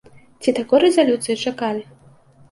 Ці 0.43 0.53
такой 0.59 0.79
рэзалюцыі 0.83 1.35
чакалі? 1.51 1.83